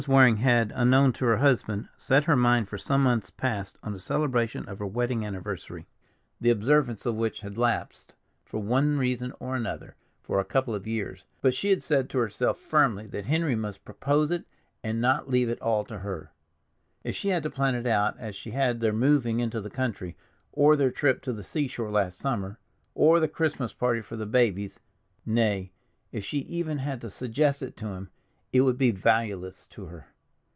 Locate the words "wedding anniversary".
4.87-5.85